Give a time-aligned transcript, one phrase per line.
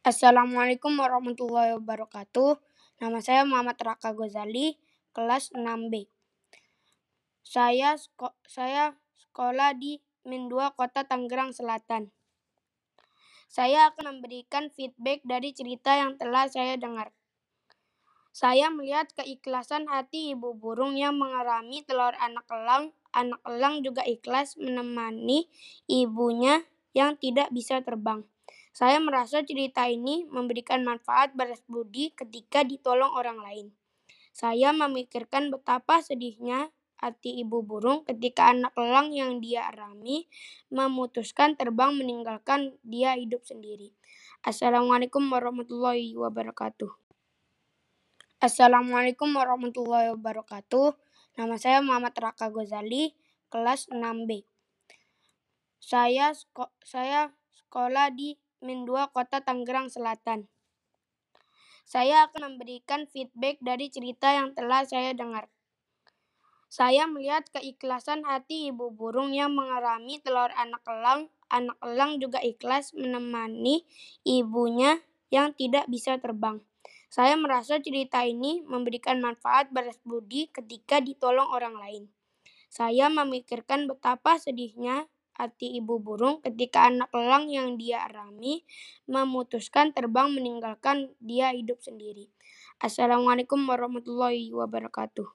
[0.00, 2.56] Assalamualaikum warahmatullahi wabarakatuh.
[3.04, 4.80] Nama saya Muhammad Raka Ghazali,
[5.12, 6.08] kelas 6B.
[7.44, 12.08] Saya sko saya sekolah di Min 2 Kota Tangerang Selatan.
[13.52, 17.12] Saya akan memberikan feedback dari cerita yang telah saya dengar.
[18.32, 22.96] Saya melihat keikhlasan hati ibu burung yang mengerami telur anak elang.
[23.12, 25.44] Anak elang juga ikhlas menemani
[25.92, 26.64] ibunya
[26.96, 28.24] yang tidak bisa terbang.
[28.80, 33.76] Saya merasa cerita ini memberikan manfaat balas budi ketika ditolong orang lain.
[34.32, 40.32] Saya memikirkan betapa sedihnya hati ibu burung ketika anak elang yang dia arami
[40.72, 43.92] memutuskan terbang meninggalkan dia hidup sendiri.
[44.40, 46.88] Assalamualaikum warahmatullahi wabarakatuh.
[48.40, 50.96] Assalamualaikum warahmatullahi wabarakatuh.
[51.36, 53.12] Nama saya Muhammad Raka Ghazali,
[53.52, 54.48] kelas 6B.
[55.76, 60.44] Saya sko saya sekolah di Min 2 Kota Tangerang Selatan.
[61.88, 65.48] Saya akan memberikan feedback dari cerita yang telah saya dengar.
[66.68, 71.32] Saya melihat keikhlasan hati ibu burung yang mengerami telur anak elang.
[71.48, 73.88] Anak elang juga ikhlas menemani
[74.28, 75.00] ibunya
[75.32, 76.60] yang tidak bisa terbang.
[77.08, 82.12] Saya merasa cerita ini memberikan manfaat balas budi ketika ditolong orang lain.
[82.68, 85.08] Saya memikirkan betapa sedihnya
[85.40, 88.60] hati ibu burung ketika anak elang yang dia arami
[89.08, 92.28] memutuskan terbang meninggalkan dia hidup sendiri.
[92.80, 95.28] Assalamualaikum warahmatullahi wabarakatuh.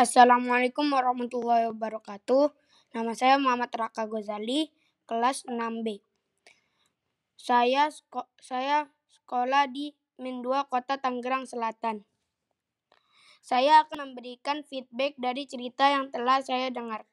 [0.00, 2.52] Assalamualaikum warahmatullahi wabarakatuh.
[2.96, 4.72] Nama saya Muhammad Raka Ghazali,
[5.04, 6.00] kelas 6B.
[7.36, 7.88] Saya
[8.40, 12.04] saya sekolah di 2 Kota Tangerang Selatan.
[13.40, 17.08] Saya akan memberikan feedback dari cerita yang telah saya dengar.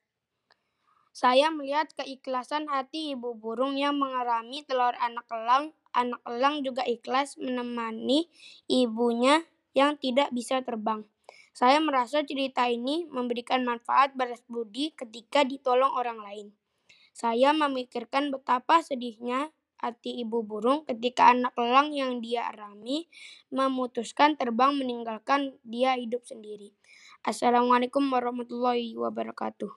[1.17, 5.73] Saya melihat keikhlasan hati ibu burung yang mengerami telur anak elang.
[5.89, 8.29] Anak elang juga ikhlas menemani
[8.69, 9.41] ibunya
[9.73, 11.09] yang tidak bisa terbang.
[11.57, 16.47] Saya merasa cerita ini memberikan manfaat balas budi ketika ditolong orang lain.
[17.17, 19.49] Saya memikirkan betapa sedihnya
[19.81, 23.09] hati ibu burung ketika anak elang yang dia arami
[23.49, 26.77] memutuskan terbang meninggalkan dia hidup sendiri.
[27.25, 29.73] Assalamualaikum warahmatullahi wabarakatuh.